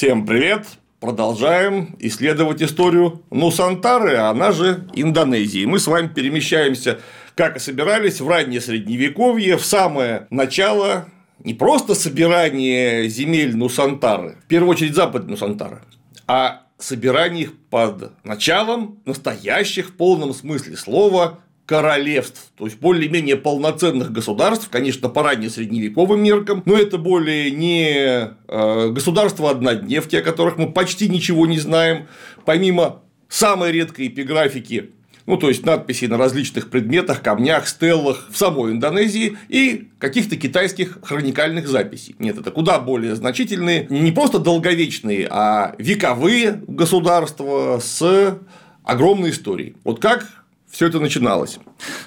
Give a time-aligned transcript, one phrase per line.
[0.00, 0.66] Всем привет!
[0.98, 5.66] Продолжаем исследовать историю Нусантары, она же Индонезии.
[5.66, 7.00] Мы с вами перемещаемся,
[7.34, 11.04] как и собирались, в раннее средневековье, в самое начало
[11.44, 15.82] не просто собирание земель Нусантары, в первую очередь западной Нусантары,
[16.26, 21.40] а собирание их под началом настоящих в полном смысле слова
[21.70, 28.88] королевств, то есть более-менее полноценных государств, конечно, по ранне-средневековым меркам, но это более не э,
[28.88, 32.08] государства однодневки, о которых мы почти ничего не знаем,
[32.44, 34.90] помимо самой редкой эпиграфики
[35.26, 40.98] ну, то есть надписи на различных предметах, камнях, стеллах в самой Индонезии и каких-то китайских
[41.04, 42.16] хроникальных записей.
[42.18, 48.40] Нет, это куда более значительные, не просто долговечные, а вековые государства с
[48.82, 49.76] огромной историей.
[49.84, 50.26] Вот как
[50.70, 51.58] все это начиналось.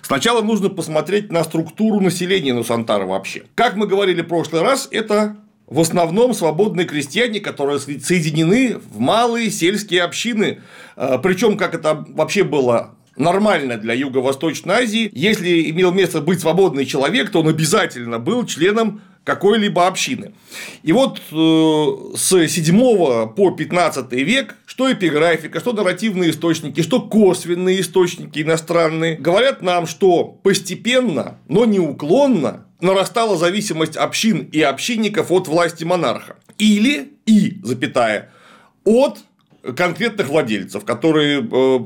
[0.01, 3.43] Сначала нужно посмотреть на структуру населения Нусантара вообще.
[3.55, 5.35] Как мы говорили в прошлый раз, это
[5.67, 10.61] в основном свободные крестьяне, которые соединены в малые сельские общины.
[10.95, 16.85] А, Причем, как это вообще было нормально для Юго-Восточной Азии, если имел место быть свободный
[16.85, 20.33] человек, то он обязательно был членом какой-либо общины.
[20.83, 27.81] И вот э, с 7 по 15 век, что эпиграфика, что нарративные источники, что косвенные
[27.81, 35.83] источники иностранные, говорят нам, что постепенно, но неуклонно нарастала зависимость общин и общинников от власти
[35.83, 36.35] монарха.
[36.57, 38.31] Или, и, запятая,
[38.83, 39.19] от
[39.75, 41.79] конкретных владельцев, которые э,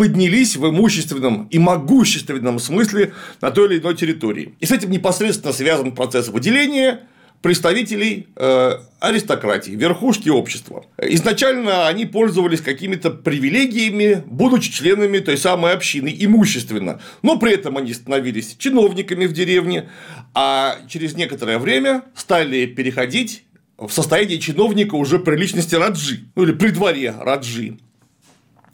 [0.00, 3.12] поднялись в имущественном и могущественном смысле
[3.42, 4.54] на той или иной территории.
[4.58, 7.00] И с этим непосредственно связан процесс выделения
[7.42, 10.86] представителей э, аристократии, верхушки общества.
[10.96, 17.92] Изначально они пользовались какими-то привилегиями, будучи членами той самой общины имущественно, но при этом они
[17.92, 19.90] становились чиновниками в деревне,
[20.32, 23.44] а через некоторое время стали переходить
[23.76, 27.76] в состояние чиновника уже при личности Раджи, ну или при дворе Раджи.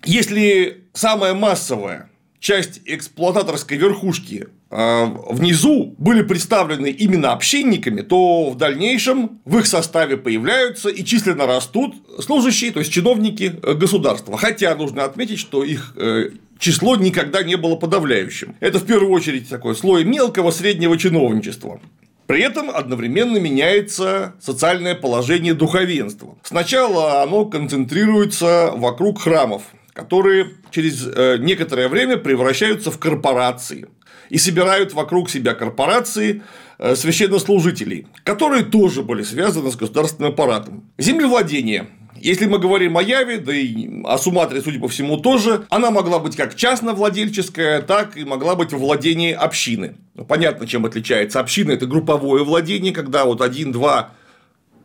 [0.06, 9.40] Если самая массовая часть эксплуататорской верхушки э, внизу были представлены именно общинниками, то в дальнейшем
[9.44, 14.38] в их составе появляются и численно растут служащие, то есть чиновники э, государства.
[14.38, 16.30] Хотя нужно отметить, что их э,
[16.60, 18.54] число никогда не было подавляющим.
[18.60, 21.80] Это в первую очередь такой слой мелкого среднего чиновничества.
[22.26, 26.36] При этом одновременно меняется социальное положение духовенства.
[26.42, 29.62] Сначала оно концентрируется вокруг храмов,
[29.96, 33.88] которые через э, некоторое время превращаются в корпорации
[34.28, 36.42] и собирают вокруг себя корпорации
[36.78, 40.84] э, священнослужителей, которые тоже были связаны с государственным аппаратом.
[40.98, 41.86] Землевладение.
[42.14, 46.18] Если мы говорим о Яве, да и о Суматре, судя по всему, тоже, она могла
[46.18, 49.96] быть как частновладельческая, так и могла быть во владении общины.
[50.14, 51.72] Ну, понятно, чем отличается община.
[51.72, 54.12] Это групповое владение, когда вот один, два,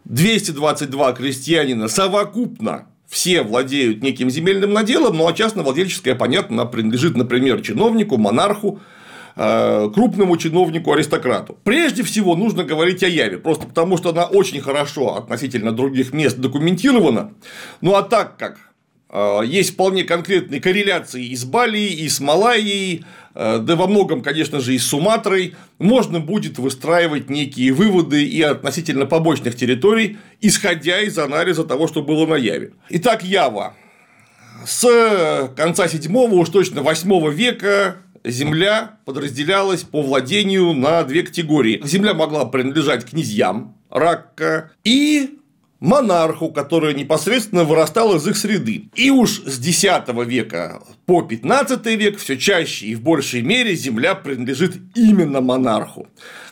[0.05, 8.17] 222 крестьянина совокупно все владеют неким земельным наделом, ну а частно-владельческое, понятно, принадлежит, например, чиновнику,
[8.17, 8.79] монарху,
[9.35, 11.57] э, крупному чиновнику, аристократу.
[11.65, 16.37] Прежде всего нужно говорить о Яве, просто потому что она очень хорошо относительно других мест
[16.37, 17.33] документирована.
[17.81, 18.71] Ну а так как
[19.11, 24.59] Э, есть вполне конкретные корреляции и с Бали, и с Малайей, да во многом, конечно
[24.59, 25.55] же, и с Суматрой.
[25.79, 32.25] Можно будет выстраивать некие выводы и относительно побочных территорий, исходя из анализа того, что было
[32.25, 32.73] на Яве.
[32.89, 33.75] Итак, Ява.
[34.65, 41.81] С конца 7 уж точно 8 века земля подразделялась по владению на две категории.
[41.83, 45.39] Земля могла принадлежать князьям, Ракка, и
[45.81, 48.89] монарху, который непосредственно вырастал из их среды.
[48.95, 49.83] И уж с X
[50.25, 56.07] века по 15 век все чаще и в большей мере земля принадлежит именно монарху.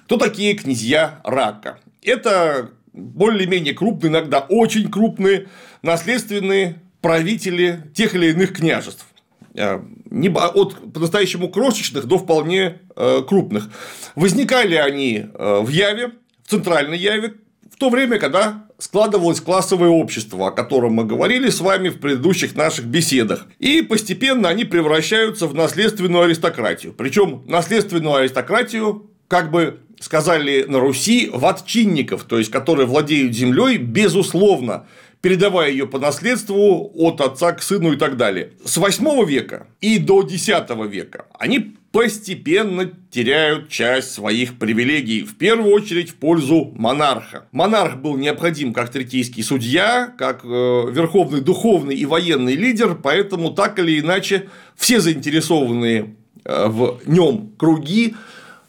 [0.05, 1.79] Кто такие князья Рака?
[2.01, 5.47] Это более-менее крупные, иногда очень крупные
[5.83, 9.05] наследственные правители тех или иных княжеств
[9.53, 13.69] э, от по-настоящему крошечных до вполне э, крупных.
[14.15, 16.13] Возникали они э, в Яве,
[16.43, 17.35] в центральной Яве,
[17.71, 22.55] в то время, когда складывалось классовое общество, о котором мы говорили с вами в предыдущих
[22.55, 23.45] наших беседах.
[23.59, 26.93] И постепенно они превращаются в наследственную аристократию.
[26.93, 34.87] Причем наследственную аристократию, как бы сказали на Руси, ватчинников, то есть которые владеют землей, безусловно,
[35.21, 38.53] передавая ее по наследству от отца к сыну и так далее.
[38.63, 45.73] С 8 века и до 10 века они постепенно теряют часть своих привилегий, в первую
[45.73, 47.47] очередь в пользу монарха.
[47.51, 53.79] Монарх был необходим как третейский судья, как э, верховный духовный и военный лидер, поэтому так
[53.79, 56.15] или иначе все заинтересованные
[56.45, 58.15] э, в нем круги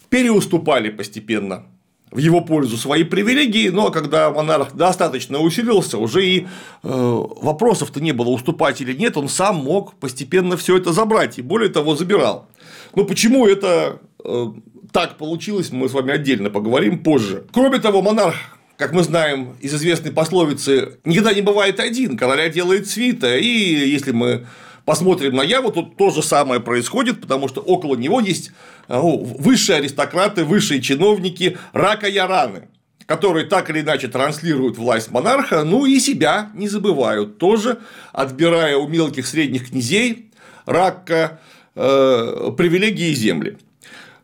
[0.08, 1.64] переуступали постепенно
[2.11, 6.46] в его пользу свои привилегии, но когда монарх достаточно усилился, уже и э,
[6.82, 11.69] вопросов-то не было, уступать или нет, он сам мог постепенно все это забрать, и более
[11.69, 12.49] того, забирал.
[12.94, 14.46] Но почему это э,
[14.92, 17.44] так получилось, мы с вами отдельно поговорим позже.
[17.52, 18.37] Кроме того, монарх
[18.81, 24.10] как мы знаем из известной пословицы, никогда не бывает один, короля делает свита, и если
[24.10, 24.46] мы
[24.87, 28.52] посмотрим на Яву, тут то же самое происходит, потому что около него есть
[28.88, 32.69] ну, высшие аристократы, высшие чиновники, рака Яраны,
[33.04, 37.81] которые так или иначе транслируют власть монарха, ну и себя не забывают тоже,
[38.14, 40.31] отбирая у мелких средних князей
[40.64, 43.58] рака э, привилегии и земли.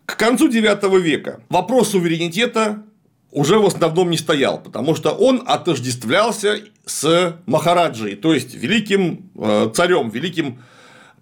[0.04, 2.82] К концу IX века вопрос суверенитета
[3.30, 9.70] уже в основном не стоял, потому что он отождествлялся с Махараджей, то есть великим э,
[9.74, 10.62] царем, великим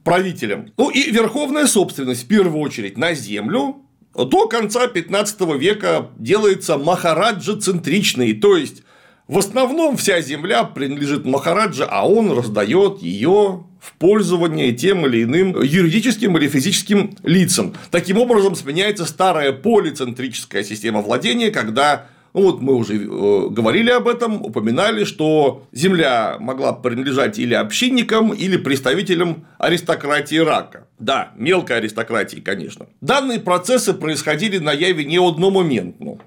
[0.04, 0.72] правителем.
[0.76, 3.84] Ну и верховная собственность в первую очередь на землю
[4.14, 8.82] до конца 15 века делается махараджа-центричной, то есть
[9.26, 15.62] в основном вся земля принадлежит Махараджа, а он раздает ее в пользование тем или иным
[15.62, 17.74] юридическим или физическим лицам.
[17.90, 24.08] Таким образом, сменяется старая полицентрическая система владения, когда ну, вот мы уже э, говорили об
[24.08, 30.88] этом, упоминали, что земля могла принадлежать или общинникам, или представителям аристократии рака.
[30.98, 32.86] Да, мелкой аристократии, конечно.
[33.00, 36.18] Данные процессы происходили на Яве не одномоментно.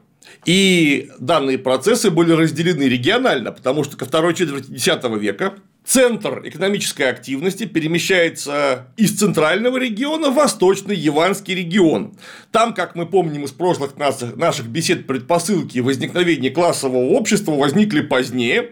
[0.48, 4.88] И данные процессы были разделены регионально, потому что ко второй четверти X
[5.20, 12.14] века центр экономической активности перемещается из центрального региона в восточный Яванский регион.
[12.54, 18.72] Там, как мы помним из прошлых наших бесед, предпосылки возникновения классового общества возникли позднее,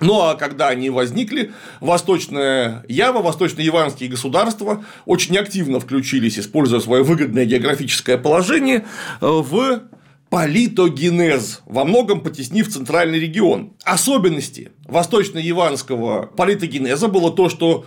[0.00, 7.44] ну а когда они возникли, Восточная Ява, Восточно-Яванские государства очень активно включились, используя свое выгодное
[7.44, 8.86] географическое положение,
[9.20, 9.82] в
[10.30, 13.72] политогенез, во многом потеснив центральный регион.
[13.82, 17.86] Особенности восточно-яванского политогенеза было то, что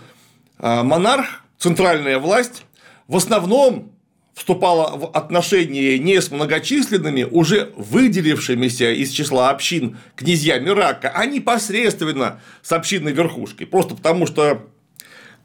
[0.58, 2.64] а, монарх, центральная власть,
[3.06, 3.92] в основном
[4.34, 12.40] вступала в отношения не с многочисленными, уже выделившимися из числа общин князьями Рака, а непосредственно
[12.62, 13.66] с общинной верхушкой.
[13.66, 14.71] Просто потому, что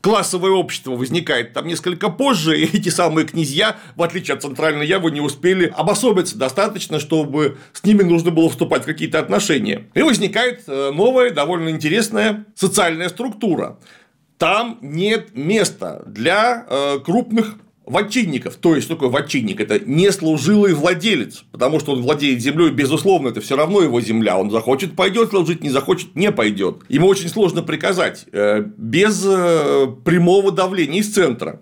[0.02, 5.12] классовое общество возникает там несколько позже, и эти самые князья, в отличие от центральной Явы,
[5.12, 9.88] не успели обособиться достаточно, чтобы с ними нужно было вступать в какие-то отношения.
[9.94, 13.78] И возникает э, новая, довольно интересная социальная структура.
[14.38, 17.56] Там нет места для э, крупных
[17.88, 18.56] ватчинников.
[18.58, 19.60] То есть, что такое ватчинник?
[19.60, 24.38] Это не служилый владелец, потому что он владеет землей, безусловно, это все равно его земля.
[24.38, 26.84] Он захочет пойдет служить, не захочет не пойдет.
[26.90, 31.62] Ему очень сложно приказать э, без э, прямого давления из центра.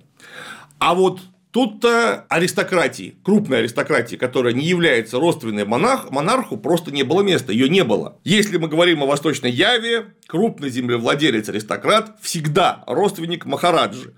[0.80, 1.22] А вот
[1.56, 7.70] Тут-то аристократии, крупной аристократии, которая не является родственной монарх, монарху, просто не было места, ее
[7.70, 8.20] не было.
[8.26, 14.14] Если мы говорим о Восточной Яве, крупный землевладелец-аристократ всегда родственник Махараджи.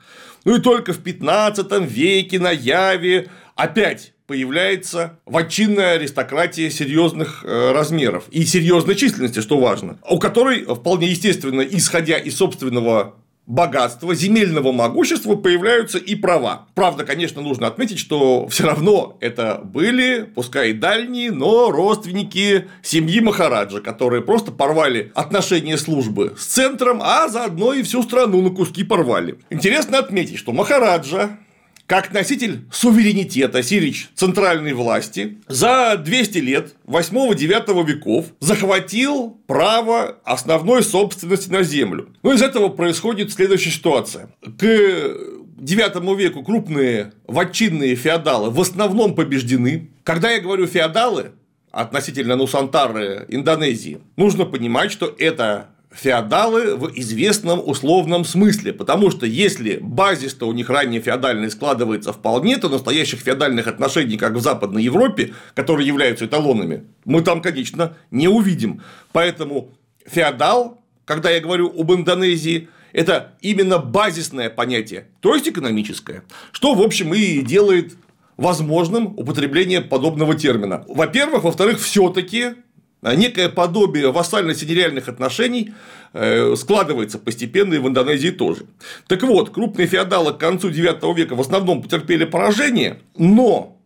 [0.45, 8.23] Ну и только в 15 веке на Яве опять появляется ватчинная аристократия серьезных э, размеров
[8.31, 13.13] и серьезной численности, что важно, у которой вполне естественно, исходя из собственного
[13.47, 16.67] богатства, земельного могущества появляются и права.
[16.75, 23.21] Правда, конечно, нужно отметить, что все равно это были, пускай и дальние, но родственники семьи
[23.21, 28.83] Махараджа, которые просто порвали отношения службы с центром, а заодно и всю страну на куски
[28.83, 29.39] порвали.
[29.49, 31.39] Интересно отметить, что Махараджа
[31.87, 41.49] как носитель суверенитета Сирич центральной власти за 200 лет 8-9 веков захватил право основной собственности
[41.49, 42.09] на землю.
[42.23, 44.29] Ну, из этого происходит следующая ситуация.
[44.59, 44.65] К
[45.59, 49.89] IX веку крупные ватчинные феодалы в основном побеждены.
[50.03, 51.31] Когда я говорю феодалы,
[51.71, 59.79] относительно Нусантары Индонезии, нужно понимать, что это феодалы в известном условном смысле, потому что если
[59.81, 65.33] базис-то у них ранее феодальный складывается вполне, то настоящих феодальных отношений, как в Западной Европе,
[65.55, 68.81] которые являются эталонами, мы там, конечно, не увидим.
[69.11, 69.71] Поэтому
[70.05, 76.81] феодал, когда я говорю об Индонезии, это именно базисное понятие, то есть экономическое, что, в
[76.81, 77.95] общем, и делает
[78.37, 80.85] возможным употребление подобного термина.
[80.87, 82.53] Во-первых, во-вторых, все-таки
[83.01, 85.73] некое подобие вассально-синериальных отношений
[86.13, 88.65] э, складывается постепенно и в Индонезии тоже.
[89.07, 93.77] Так вот, крупные феодалы к концу IX века в основном потерпели поражение, но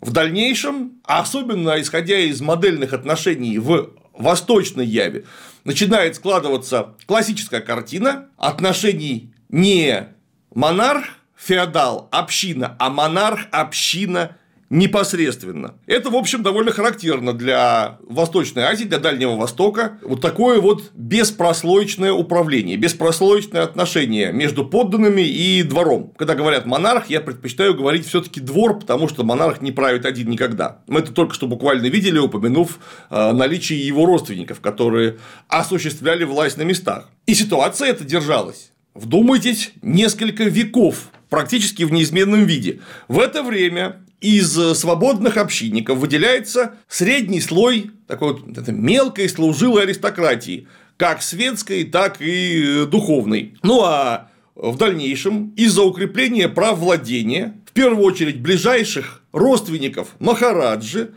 [0.00, 5.24] в дальнейшем, особенно исходя из модельных отношений в Восточной Яве,
[5.64, 10.08] начинает складываться классическая картина отношений не
[10.54, 11.04] монарх,
[11.36, 14.36] феодал, община, а монарх, община,
[14.70, 15.74] непосредственно.
[15.86, 19.98] Это, в общем, довольно характерно для Восточной Азии, для Дальнего Востока.
[20.02, 26.12] Вот такое вот беспрослоечное управление, беспрослоечное отношение между подданными и двором.
[26.16, 30.30] Когда говорят монарх, я предпочитаю говорить все таки двор, потому что монарх не правит один
[30.30, 30.78] никогда.
[30.86, 32.78] Мы это только что буквально видели, упомянув
[33.10, 35.18] э, наличие его родственников, которые
[35.48, 37.08] осуществляли власть на местах.
[37.26, 38.72] И ситуация эта держалась.
[38.94, 42.80] Вдумайтесь, несколько веков практически в неизменном виде.
[43.08, 50.66] В это время из свободных общинников выделяется средний слой такой вот это мелкой служилой аристократии,
[50.96, 53.58] как светской, так и духовной.
[53.62, 61.12] Ну а в дальнейшем из-за укрепления прав владения, в первую очередь ближайших родственников Махараджи,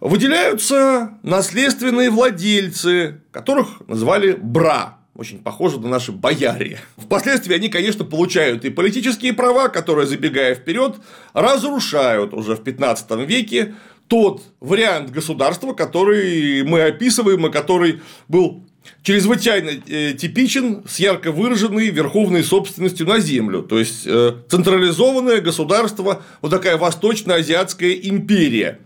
[0.00, 6.80] выделяются наследственные владельцы, которых называли бра очень похоже на наши бояре.
[6.96, 10.96] Впоследствии они, конечно, получают и политические права, которые, забегая вперед,
[11.32, 13.74] разрушают уже в 15 веке
[14.08, 18.64] тот вариант государства, который мы описываем, и который был
[19.02, 23.62] чрезвычайно э, типичен с ярко выраженной верховной собственностью на землю.
[23.62, 28.80] То есть э, централизованное государство, вот такая восточно-азиатская империя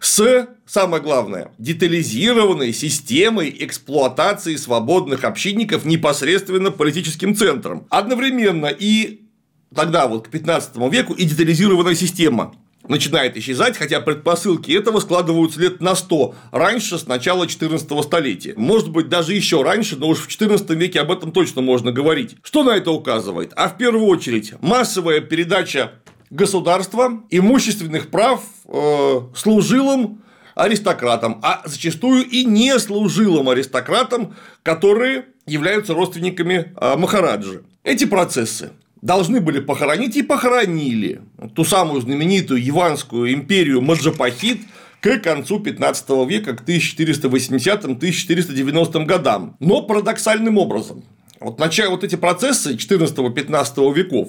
[0.00, 7.86] с, самое главное, детализированной системой эксплуатации свободных общинников непосредственно политическим центром.
[7.90, 9.22] Одновременно и
[9.74, 12.54] тогда вот к 15 веку и детализированная система
[12.88, 18.54] начинает исчезать, хотя предпосылки этого складываются лет на 100 раньше, с начала 14 столетия.
[18.56, 22.36] Может быть, даже еще раньше, но уж в 14 веке об этом точно можно говорить.
[22.42, 23.52] Что на это указывает?
[23.54, 25.92] А в первую очередь, массовая передача
[26.30, 30.22] государства имущественных прав э, служилым
[30.54, 37.64] аристократам, а зачастую и не служилым аристократам, которые являются родственниками э, Махараджи.
[37.82, 38.70] Эти процессы
[39.02, 41.22] должны были похоронить и похоронили
[41.54, 44.60] ту самую знаменитую Яванскую империю Маджапахит
[45.00, 49.56] к концу 15 века, к 1480-1490 годам.
[49.58, 51.02] Но парадоксальным образом.
[51.40, 54.28] Вот, начало, вот эти процессы 14-15 веков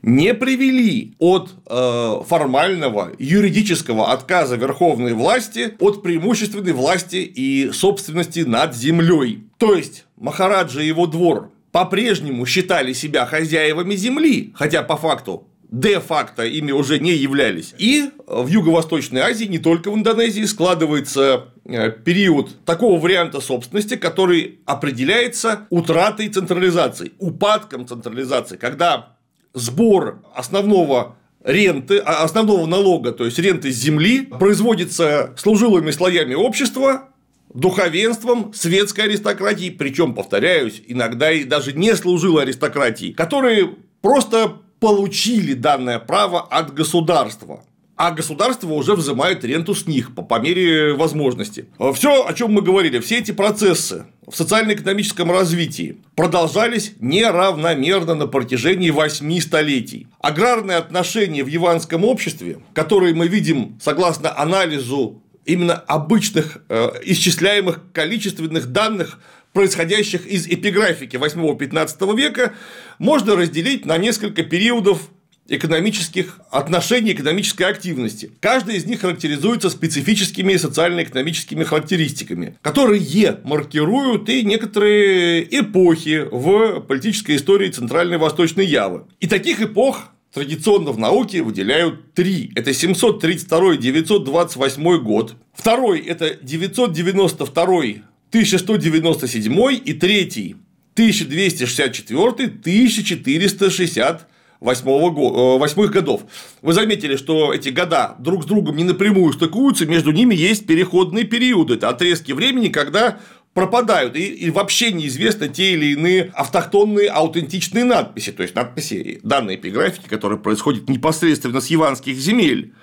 [0.00, 8.74] не привели от э, формального юридического отказа верховной власти от преимущественной власти и собственности над
[8.74, 9.44] землей.
[9.58, 16.44] То есть Махараджа и его двор по-прежнему считали себя хозяевами земли, хотя по факту де-факто
[16.44, 17.74] ими уже не являлись.
[17.78, 24.60] И в Юго-Восточной Азии, не только в Индонезии, складывается э, период такого варианта собственности, который
[24.64, 29.16] определяется утратой централизации, упадком централизации, когда
[29.54, 37.08] сбор основного ренты, а, основного налога, то есть ренты с земли, производится служилыми слоями общества,
[37.54, 45.98] духовенством светской аристократии, причем, повторяюсь, иногда и даже не служилой аристократии, которые просто получили данное
[45.98, 47.62] право от государства
[47.96, 51.66] а государство уже взимает ренту с них по, мере возможности.
[51.94, 58.90] Все, о чем мы говорили, все эти процессы в социально-экономическом развитии продолжались неравномерно на протяжении
[58.90, 60.08] восьми столетий.
[60.20, 68.72] Аграрные отношения в яванском обществе, которые мы видим согласно анализу именно обычных э, исчисляемых количественных
[68.72, 69.20] данных
[69.56, 72.52] происходящих из эпиграфики 8-15 века,
[72.98, 75.08] можно разделить на несколько периодов
[75.48, 78.32] экономических отношений, экономической активности.
[78.40, 87.70] Каждый из них характеризуется специфическими социально-экономическими характеристиками, которые маркируют и некоторые эпохи в политической истории
[87.70, 89.04] Центральной Восточной Явы.
[89.20, 92.52] И таких эпох традиционно в науке выделяют три.
[92.54, 95.34] Это 732-928 год.
[95.54, 98.02] Второй– это 992
[98.36, 100.56] 1197 и третий
[100.94, 104.28] 1264 1460
[104.60, 106.22] восьмых годов.
[106.60, 111.24] Вы заметили, что эти года друг с другом не напрямую стыкуются, между ними есть переходные
[111.24, 113.20] периоды, это отрезки времени, когда
[113.54, 119.56] пропадают, и, и вообще неизвестны те или иные автохтонные аутентичные надписи, то есть надписи данной
[119.56, 122.74] эпиграфики, которые происходят непосредственно с яванских земель.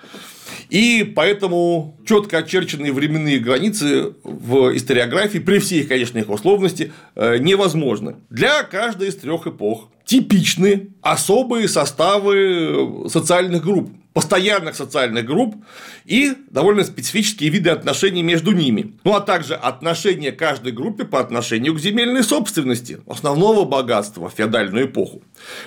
[0.68, 8.16] И поэтому четко очерченные временные границы в историографии, при всей, конечно, их условности, э, невозможны.
[8.30, 15.56] Для каждой из трех эпох типичны особые составы социальных групп, постоянных социальных групп
[16.04, 18.94] и довольно специфические виды отношений между ними.
[19.02, 24.86] Ну а также отношения каждой группе по отношению к земельной собственности, основного богатства в феодальную
[24.86, 25.22] эпоху.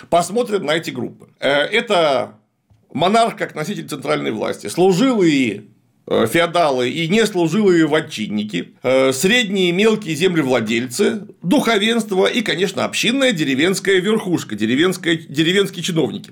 [0.09, 1.27] Посмотрим на эти группы.
[1.39, 2.35] Э, это
[2.93, 5.65] монарх как носитель центральной власти, служилые
[6.07, 13.31] э, феодалы и не служилые ватчинники, э, средние и мелкие землевладельцы, духовенство и, конечно, общинная
[13.31, 16.31] деревенская верхушка, деревенская, деревенские чиновники.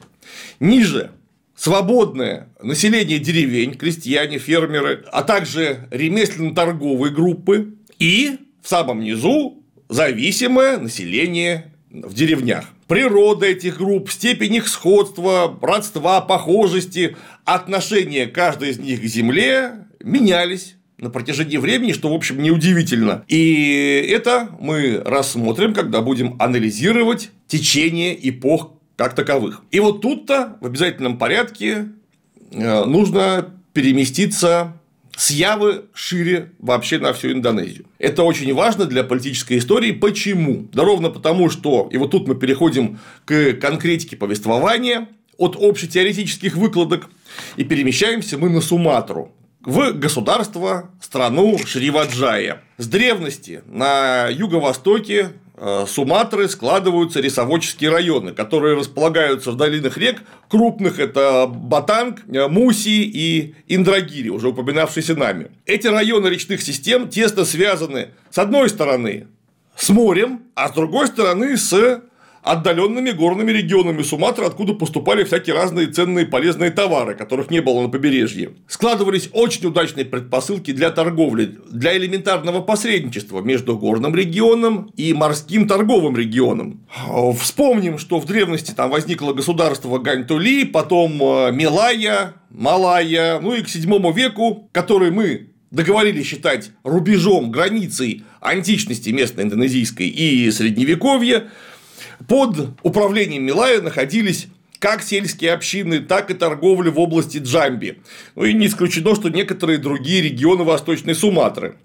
[0.59, 1.11] Ниже
[1.55, 11.74] свободное население деревень, крестьяне, фермеры, а также ремесленно-торговые группы и в самом низу зависимое население
[12.03, 12.65] в деревнях.
[12.87, 20.75] Природа этих групп, степень их сходства, родства, похожести, отношения каждой из них к земле менялись
[20.97, 23.23] на протяжении времени, что, в общем, неудивительно.
[23.27, 29.61] И это мы рассмотрим, когда будем анализировать течение эпох как таковых.
[29.71, 31.89] И вот тут-то в обязательном порядке
[32.51, 34.79] э, нужно переместиться
[35.15, 37.85] с Явы шире вообще на всю Индонезию.
[37.99, 39.91] Это очень важно для политической истории.
[39.91, 40.67] Почему?
[40.73, 45.07] Да ровно потому, что, и вот тут мы переходим к конкретике повествования
[45.37, 47.09] от общетеоретических выкладок
[47.57, 49.33] и перемещаемся мы на Суматру,
[49.65, 52.61] в государство, страну Шриваджая.
[52.77, 55.31] С древности на юго-востоке
[55.87, 63.55] Суматры складываются рисоводческие районы, которые располагаются в долинах рек крупных– это Батанг, э, Муси и
[63.67, 65.51] Индрагири, уже упоминавшиеся нами.
[65.65, 69.27] Эти районы речных систем тесно связаны с одной стороны
[69.75, 72.01] с морем, а с другой стороны с
[72.45, 77.89] отдаленными горными регионами Суматры, откуда поступали всякие разные ценные полезные товары, которых не было на
[77.89, 78.51] побережье.
[78.67, 86.15] Складывались очень удачные предпосылки для торговли, для элементарного посредничества между горным регионом и морским торговым
[86.15, 86.85] регионом.
[87.39, 93.65] Вспомним, что в древности там возникло государство Ганьтули, потом э, Милая, Малая, ну и к
[93.65, 101.49] VII веку, который мы договорились считать рубежом, границей античности местной индонезийской и средневековья,
[102.27, 104.47] под управлением Милая находились
[104.79, 108.01] как сельские общины, так и торговля в области Джамби.
[108.35, 111.77] Ну и не исключено, что некоторые другие регионы Восточной Суматры.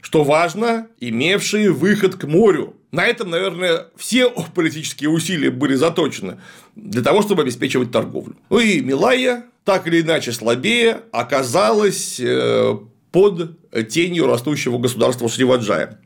[0.00, 2.76] Что важно, имевшие выход к морю.
[2.92, 6.38] На этом, наверное, все политические усилия были заточены
[6.76, 8.36] для того, чтобы обеспечивать торговлю.
[8.48, 12.78] Ну и Милая, так или иначе слабее, оказалась э,
[13.10, 13.58] под
[13.88, 15.98] тенью растущего государства Шриваджая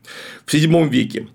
[0.45, 1.27] в VII веке.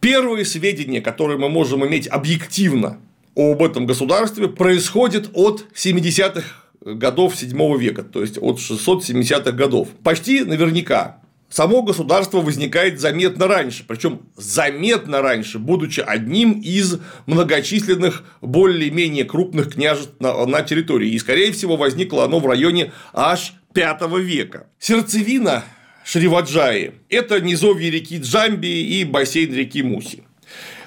[0.00, 2.98] Первые сведения, которые мы можем иметь объективно
[3.36, 6.42] об этом государстве, происходят от 70-х
[6.80, 9.88] годов VII века, то есть от 670-х годов.
[10.02, 19.24] Почти наверняка само государство возникает заметно раньше, причем заметно раньше, будучи одним из многочисленных более-менее
[19.24, 21.10] крупных княжеств на, на территории.
[21.10, 24.66] И, скорее всего, возникло оно в районе аж V века.
[24.78, 25.64] Сердцевина
[26.10, 30.22] Шриваджаи– это низовье реки Джамби и бассейн реки Муси.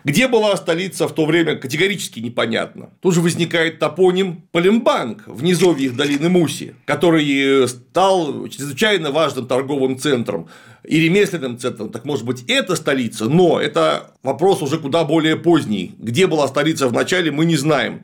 [0.03, 2.89] Где была столица в то время, категорически непонятно.
[3.01, 10.47] Тут же возникает топоним Палембанг в низовьях долины Муси, который стал чрезвычайно важным торговым центром
[10.83, 11.91] и ремесленным центром.
[11.91, 15.93] Так может быть, это столица, но это вопрос уже куда более поздний.
[15.99, 18.01] Где была столица в начале, мы не знаем.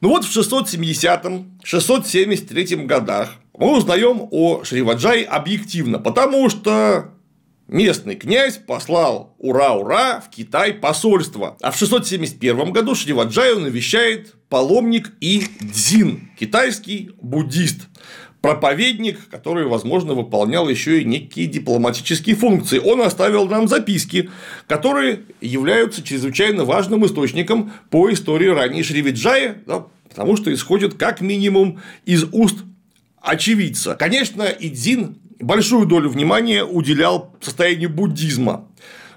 [0.00, 7.12] Ну вот в 670-673 годах мы узнаем о Шриваджае объективно, потому что
[7.68, 11.56] местный князь послал ура-ура в Китай посольство.
[11.60, 17.88] А в 671 году Шриваджаю навещает паломник И Дзин, китайский буддист,
[18.40, 22.78] проповедник, который, возможно, выполнял еще и некие дипломатические функции.
[22.78, 24.30] Он оставил нам записки,
[24.66, 29.62] которые являются чрезвычайно важным источником по истории ранней Шривиджая,
[30.08, 32.64] потому что исходят как минимум из уст
[33.20, 33.94] очевидца.
[33.94, 38.68] Конечно, Идзин большую долю внимания уделял состоянию буддизма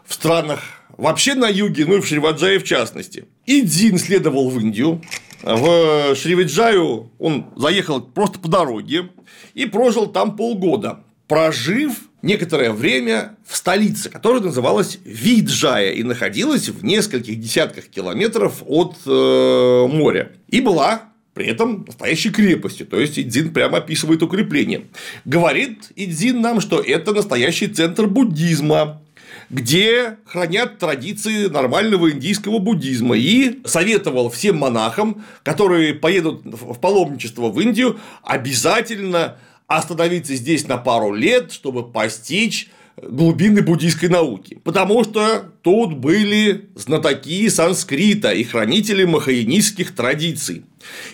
[0.06, 0.62] в странах
[0.98, 3.26] вообще на юге, ну и в Шриваджае в частности.
[3.46, 5.02] Идзин следовал в Индию,
[5.42, 9.10] в Шривиджаю он заехал просто по дороге
[9.54, 16.84] и прожил там полгода, прожив некоторое время в столице, которая называлась Виджая и находилась в
[16.86, 20.32] нескольких десятках километров от э, моря.
[20.48, 22.86] И была при этом настоящей крепостью.
[22.86, 24.88] То есть Идзин прямо описывает укрепление.
[25.26, 29.02] Говорит Идзин нам, что это настоящий центр буддизма,
[29.50, 33.18] где хранят традиции нормального индийского буддизма.
[33.18, 41.14] И советовал всем монахам, которые поедут в паломничество в Индию, обязательно остановиться здесь на пару
[41.14, 42.70] лет, чтобы постичь
[43.02, 50.66] глубины буддийской науки, потому что тут были знатоки санскрита и хранители махаянистских традиций.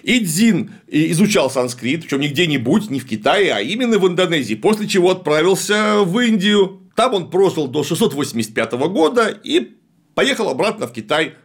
[0.03, 5.11] Идзин изучал санскрит, причем не где-нибудь, не в Китае, а именно в Индонезии, после чего
[5.11, 6.81] отправился в Индию.
[6.95, 9.75] Там он прожил до 685 года и
[10.15, 11.35] поехал обратно в Китай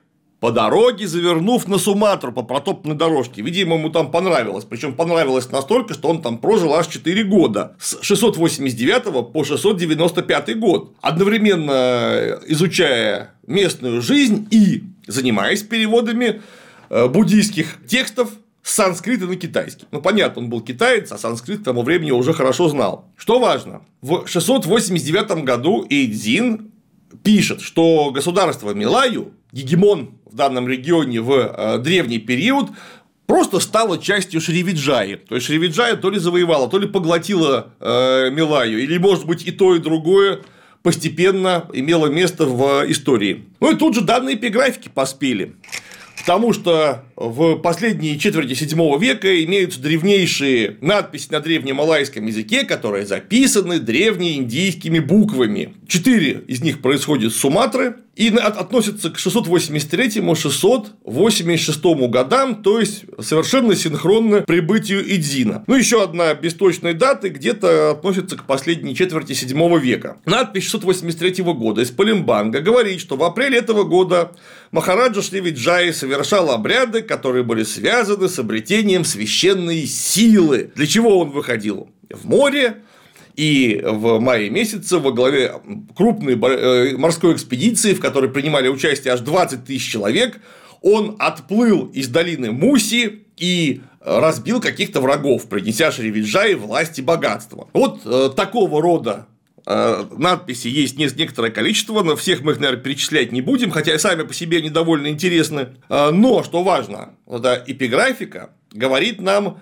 [0.45, 3.41] по дороге, завернув на Суматру по протопной дорожке.
[3.41, 4.67] Видимо, ему там понравилось.
[4.67, 7.75] Причем понравилось настолько, что он там прожил аж 4 года.
[7.81, 10.93] С 689 по 695 год.
[11.01, 16.43] Одновременно изучая местную жизнь и занимаясь переводами
[16.91, 18.29] э, буддийских текстов
[18.63, 19.87] с санскрита на китайский.
[19.93, 23.11] Ну, понятно, он был китаец, а санскрит к тому времени уже хорошо знал.
[23.17, 26.71] Что важно, в 689 году Эйдзин
[27.23, 32.71] пишет, что государство Милаю, гегемон в данном регионе в э, древний период,
[33.27, 35.15] просто стало частью Шривиджаи.
[35.15, 39.53] То есть Шривиджая то ли завоевала, то ли поглотила э, Милаю, или, может быть, и
[39.53, 40.41] то, и другое
[40.83, 43.45] постепенно имело место в истории.
[43.61, 45.55] Ну и тут же данные эпиграфики поспели.
[46.19, 53.79] Потому что в последние четверти 7 века имеются древнейшие надписи на древнемалайском языке, которые записаны
[53.79, 55.75] древнеиндийскими буквами.
[55.87, 64.41] Четыре из них происходят с Суматры, и относятся к 683-686 годам, то есть совершенно синхронно
[64.43, 65.65] прибытию Идзина.
[65.67, 70.19] Ну, еще одна без точной даты где-то относится к последней четверти 7 века.
[70.25, 74.33] Надпись 683 года из Палимбанга говорит, что в апреле этого года
[74.71, 80.71] Махараджа Шривиджай совершал обряды, которые были связаны с обретением священной силы.
[80.75, 81.89] Для чего он выходил?
[82.11, 82.83] В море,
[83.37, 85.55] и в мае месяце во главе
[85.97, 90.41] крупной э, морской экспедиции, в которой принимали участие аж 20 тысяч человек,
[90.83, 97.69] он отплыл из долины Муси и разбил каких-то врагов, принеся Шривиджае власть и богатство.
[97.73, 99.27] Вот э, такого рода
[99.67, 104.23] э, надписи есть некоторое количество, но всех мы их, наверное, перечислять не будем, хотя сами
[104.23, 105.69] по себе они довольно интересны.
[105.89, 109.59] Но, что важно, эта эпиграфика говорит нам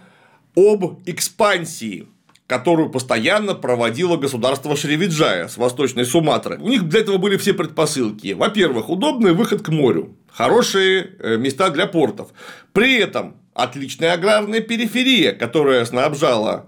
[0.55, 2.09] об экспансии
[2.47, 6.59] которую постоянно проводило государство Шривиджая с восточной Суматры.
[6.59, 8.33] У них для этого были все предпосылки.
[8.33, 12.29] Во-первых, удобный выход к морю, хорошие э, места для портов.
[12.73, 16.67] При этом отличная аграрная периферия, которая снабжала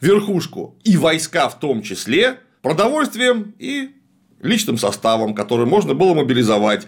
[0.00, 3.90] верхушку и войска в том числе продовольствием и
[4.40, 6.86] личным составом, который можно было мобилизовать.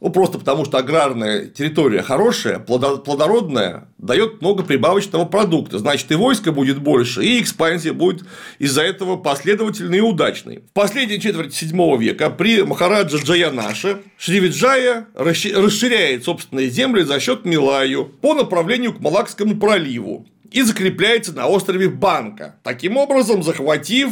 [0.00, 5.78] Ну, просто потому, что аграрная территория хорошая, плодородная, дает много прибавочного продукта.
[5.78, 8.24] Значит, и войска будет больше, и экспансия будет
[8.58, 10.58] из-за этого последовательной и удачной.
[10.58, 18.04] В последней четверти 7 века при Махараджа Джаянаше Шривиджая расширяет собственные земли за счет Милаю
[18.04, 24.10] по направлению к Малакскому проливу и закрепляется на острове Банка, таким образом захватив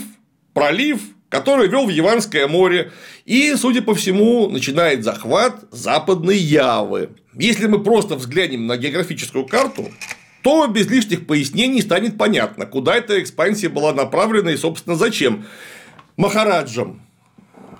[0.55, 1.01] пролив
[1.35, 2.93] который вел в Яванское море
[3.25, 7.09] и, судя по всему, начинает захват Западной Явы.
[7.37, 9.91] Если мы просто взглянем на географическую карту,
[10.45, 15.45] то без лишних пояснений станет понятно, куда эта экспансия была направлена и, собственно, зачем.
[16.17, 17.03] Махараджам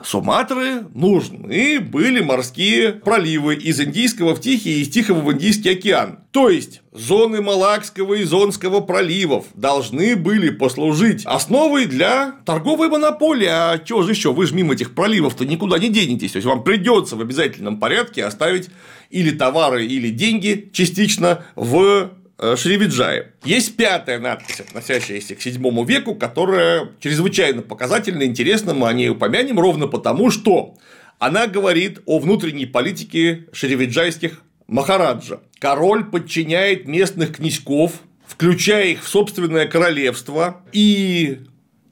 [0.05, 6.19] Суматры нужны были морские проливы из Индийского в Тихий и из Тихого в Индийский океан.
[6.31, 13.49] То есть, зоны Малакского и Зонского проливов должны были послужить основой для торговой монополии.
[13.49, 14.33] А чего же еще?
[14.35, 16.33] Вы же мимо этих проливов-то никуда не денетесь.
[16.33, 18.69] То есть, вам придется в обязательном порядке оставить
[19.11, 23.33] или товары, или деньги частично в Э, Шривиджае.
[23.45, 29.61] Есть пятая надпись, относящаяся к VII веку, которая чрезвычайно показательна, интересна, мы о ней упомянем
[29.61, 30.75] ровно потому, что
[31.21, 35.41] она говорит о внутренней политике шривиджайских Махараджа.
[35.61, 41.43] Король подчиняет местных князьков, включая их в собственное королевство, и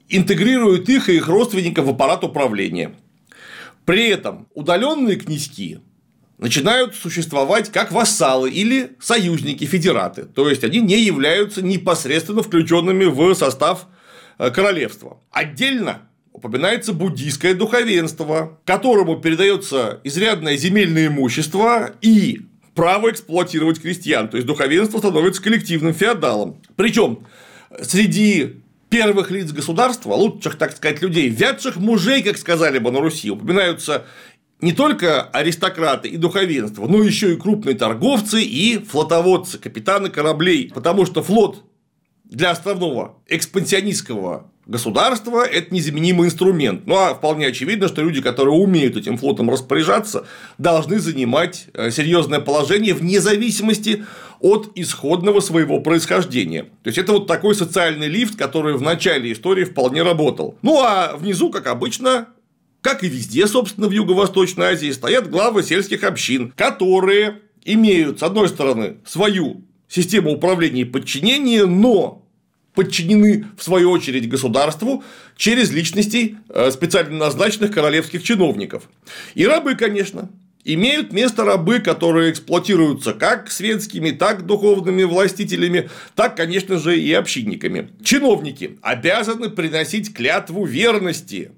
[0.09, 2.93] интегрирует их и их родственников в аппарат управления.
[3.85, 5.79] При этом удаленные князьки
[6.43, 10.25] начинают существовать как вассалы или союзники, федераты.
[10.25, 13.87] То есть они не являются непосредственно включенными в состав
[14.37, 15.21] э, королевства.
[15.31, 16.01] Отдельно
[16.33, 22.41] упоминается буддийское духовенство, которому передается изрядное земельное имущество и
[22.75, 24.27] право эксплуатировать крестьян.
[24.27, 26.61] То есть духовенство становится коллективным феодалом.
[26.75, 27.25] Причем
[27.81, 33.31] среди первых лиц государства, лучших, так сказать, людей, вятших мужей, как сказали бы на Руси,
[33.31, 34.05] упоминаются
[34.63, 41.05] не только аристократы и духовенство, но еще и крупные торговцы и флотоводцы, капитаны кораблей, потому
[41.05, 41.63] что флот
[42.23, 46.87] для островного экспансионистского государства– это незаменимый инструмент.
[46.87, 50.25] Ну, а вполне очевидно, что люди, которые умеют этим флотом распоряжаться,
[50.57, 54.05] должны занимать э, серьезное положение вне зависимости
[54.39, 56.63] от исходного своего происхождения.
[56.83, 60.57] То есть, это вот такой социальный лифт, который в начале истории вполне работал.
[60.61, 62.27] Ну, а внизу, как обычно,
[62.83, 68.49] как и везде, собственно, в Юго-Восточной Азии, стоят главы сельских общин, которые имеют, с одной
[68.49, 72.27] стороны, свою систему управления и подчинения, но
[72.75, 75.01] подчинены, в свою очередь, государству
[75.37, 78.89] через личностей э, специально назначенных королевских чиновников.
[79.33, 80.29] И рабы, конечно,
[80.65, 87.89] имеют место рабы, которые эксплуатируются как светскими, так духовными властителями, так, конечно же, и общинниками.
[88.03, 91.51] Чиновники обязаны приносить клятву верности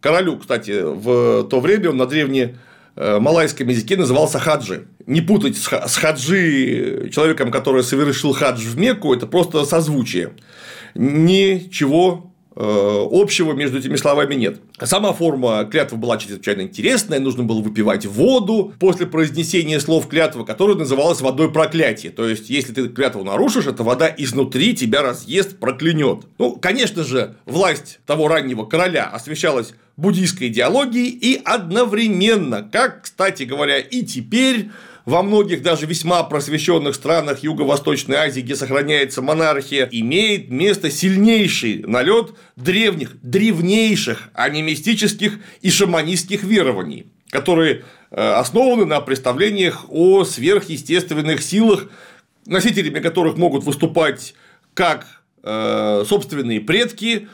[0.00, 2.56] королю, кстати, в то время он на древне
[2.96, 4.86] э, малайском языке назывался хаджи.
[5.06, 10.32] Не путать с хаджи человеком, который совершил хадж в Мекку, это просто созвучие.
[10.94, 12.27] Ничего
[12.60, 14.60] общего между этими словами нет.
[14.82, 20.76] Сама форма клятвы была чрезвычайно интересная, нужно было выпивать воду после произнесения слов клятвы, которая
[20.76, 22.10] называлась водой проклятия.
[22.10, 26.24] То есть, если ты клятву нарушишь, эта вода изнутри тебя разъест, проклянет.
[26.38, 33.78] Ну, конечно же, власть того раннего короля освещалась буддийской идеологией и одновременно, как, кстати говоря,
[33.78, 34.70] и теперь
[35.08, 42.34] во многих даже весьма просвещенных странах Юго-Восточной Азии, где сохраняется монархия, имеет место сильнейший налет
[42.56, 51.86] древних, древнейших анимистических и шаманистских верований, которые э, основаны на представлениях о сверхъестественных силах,
[52.44, 54.34] носителями которых могут выступать
[54.74, 55.06] как
[55.42, 57.28] э, собственные предки,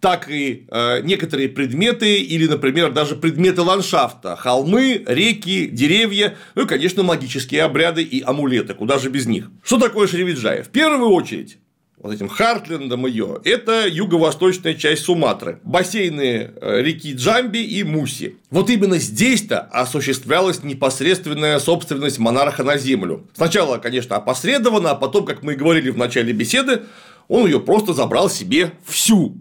[0.00, 6.66] так и э, некоторые предметы или, например, даже предметы ландшафта, холмы, реки, деревья, ну и,
[6.66, 9.50] конечно, магические обряды и амулеты, куда же без них.
[9.62, 10.62] Что такое Шривиджая?
[10.62, 11.58] В первую очередь,
[11.98, 18.36] вот этим Хартлендом ее, это юго-восточная часть Суматры, бассейны э, реки Джамби и Муси.
[18.50, 23.28] Вот именно здесь-то осуществлялась непосредственная собственность монарха на землю.
[23.34, 26.84] Сначала, конечно, опосредованно, а потом, как мы и говорили в начале беседы,
[27.28, 29.36] он ее просто забрал себе всю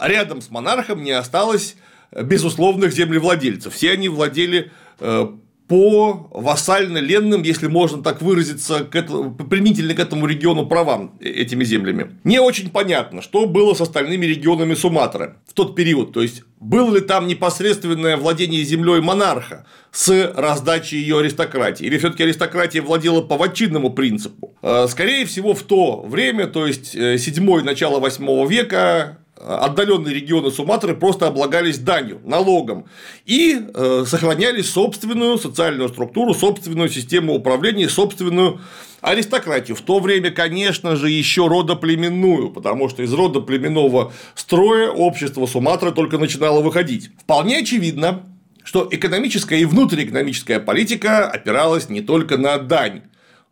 [0.00, 1.76] рядом с монархом не осталось
[2.12, 3.74] безусловных землевладельцев.
[3.74, 5.28] Все они владели э,
[5.68, 11.64] по вассально-ленным, если можно так выразиться, к этому, применительно к этому региону правам э, этими
[11.64, 12.18] землями.
[12.24, 16.12] Не очень понятно, что было с остальными регионами Суматры в тот период.
[16.12, 22.22] То есть, было ли там непосредственное владение землей монарха с раздачей ее аристократии, или все-таки
[22.22, 24.54] аристократия владела по ватчинному принципу.
[24.62, 30.94] Э, скорее всего, в то время, то есть 7 начало 8 века, отдаленные регионы Суматры
[30.94, 32.86] просто облагались данью, налогом
[33.24, 38.60] и э, сохраняли собственную социальную структуру, собственную систему управления, собственную
[39.00, 39.76] аристократию.
[39.76, 46.18] В то время, конечно же, еще родоплеменную, потому что из родоплеменного строя общество Суматры только
[46.18, 47.10] начинало выходить.
[47.20, 48.24] Вполне очевидно,
[48.64, 53.02] что экономическая и внутриэкономическая политика опиралась не только на дань,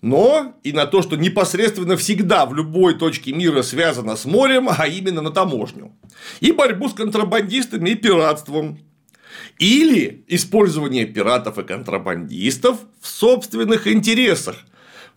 [0.05, 4.87] но и на то, что непосредственно всегда в любой точке мира связано с морем, а
[4.87, 5.97] именно на таможню.
[6.41, 8.79] И борьбу с контрабандистами и пиратством.
[9.59, 14.57] Или использование пиратов и контрабандистов в собственных интересах.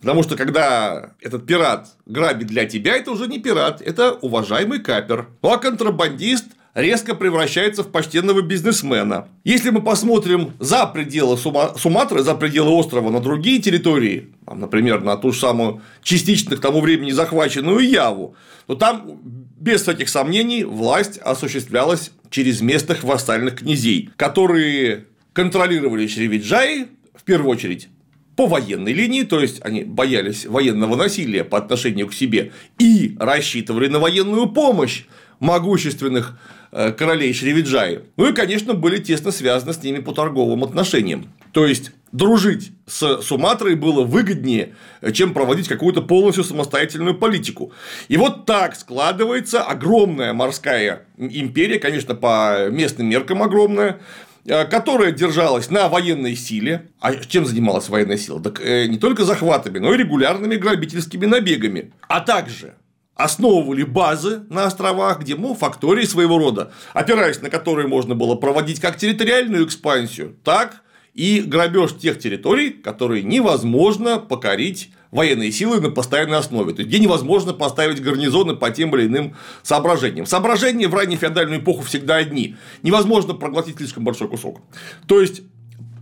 [0.00, 5.28] Потому что когда этот пират грабит для тебя, это уже не пират, это уважаемый капер.
[5.42, 9.28] Ну а контрабандист резко превращается в почтенного бизнесмена.
[9.44, 15.32] Если мы посмотрим за пределы Суматры, за пределы острова на другие территории, например, на ту
[15.32, 19.20] же самую частично к тому времени захваченную Яву, то там
[19.58, 27.88] без всяких сомнений власть осуществлялась через местных вассальных князей, которые контролировали Шривиджаи в первую очередь
[28.36, 33.88] по военной линии, то есть они боялись военного насилия по отношению к себе и рассчитывали
[33.88, 35.06] на военную помощь
[35.40, 36.38] могущественных
[36.70, 38.00] королей Шривиджаи.
[38.16, 41.28] Ну и, конечно, были тесно связаны с ними по торговым отношениям.
[41.52, 44.74] То есть, дружить с Суматрой было выгоднее,
[45.12, 47.72] чем проводить какую-то полностью самостоятельную политику.
[48.08, 54.00] И вот так складывается огромная морская империя, конечно, по местным меркам огромная,
[54.44, 56.88] э, которая держалась на военной силе.
[57.00, 58.42] А чем занималась военная сила?
[58.42, 61.92] Так э, не только захватами, но и регулярными грабительскими набегами.
[62.08, 62.74] А также
[63.18, 68.80] основывали базы на островах, где, ну, фактории своего рода, опираясь на которые можно было проводить
[68.80, 70.82] как территориальную экспансию, так
[71.14, 77.00] и грабеж тех территорий, которые невозможно покорить военные силы на постоянной основе, то есть где
[77.00, 80.24] невозможно поставить гарнизоны по тем или иным соображениям.
[80.24, 82.54] Соображения в ранней феодальную эпоху всегда одни.
[82.84, 84.60] Невозможно проглотить слишком большой кусок.
[85.08, 85.42] То есть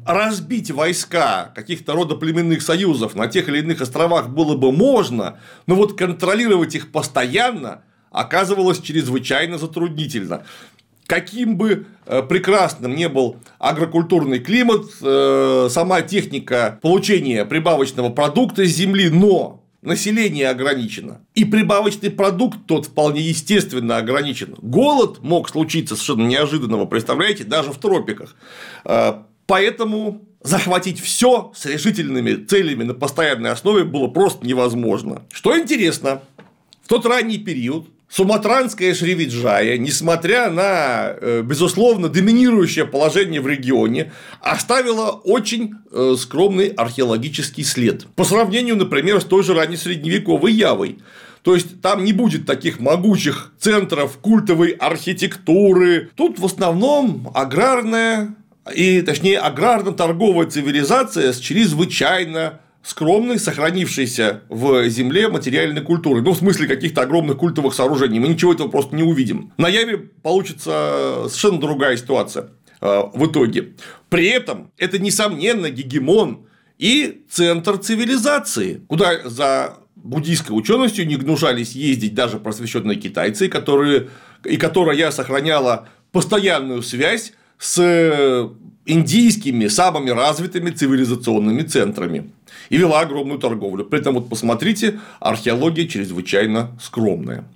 [0.06, 5.98] разбить войска каких-то родоплеменных союзов на тех или иных островах было бы можно, но вот
[5.98, 10.44] контролировать их постоянно оказывалось чрезвычайно затруднительно.
[11.06, 18.70] Каким бы э, прекрасным не был агрокультурный климат, э, сама техника получения прибавочного продукта с
[18.70, 21.20] земли, но население ограничено.
[21.34, 24.56] И прибавочный продукт тот вполне естественно ограничен.
[24.60, 28.34] Голод мог случиться совершенно неожиданного, представляете, даже в тропиках.
[29.46, 35.22] Поэтому захватить все с решительными целями на постоянной основе было просто невозможно.
[35.32, 36.22] Что интересно,
[36.82, 45.10] в тот ранний период Суматранская Шривиджая, несмотря на, э, безусловно, доминирующее положение в регионе, оставила
[45.10, 48.06] очень э, скромный археологический след.
[48.14, 50.98] По сравнению, например, с той же ранней средневековой Явой.
[51.42, 56.10] То есть там не будет таких могучих центров культовой архитектуры.
[56.14, 58.34] Тут в основном аграрная
[58.74, 66.22] и, точнее, аграрно-торговая цивилизация с чрезвычайно скромной, сохранившейся в земле материальной культуры.
[66.22, 68.20] Ну, в смысле каких-то огромных культовых сооружений.
[68.20, 69.52] Мы ничего этого просто не увидим.
[69.58, 72.50] На Яве получится совершенно другая ситуация
[72.80, 73.74] э, в итоге.
[74.08, 76.46] При этом это, несомненно, гегемон
[76.78, 84.10] и центр цивилизации, куда за буддийской ученостью не гнушались ездить даже просвещенные китайцы, которые,
[84.44, 88.50] и которая сохраняла постоянную связь с
[88.86, 92.30] индийскими самыми развитыми цивилизационными центрами
[92.70, 93.84] и вела огромную торговлю.
[93.84, 97.46] При этом вот посмотрите, археология чрезвычайно скромная.